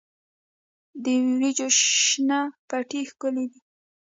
[1.03, 1.67] د وریجو
[2.01, 3.59] شنه پټي ښکلي دي.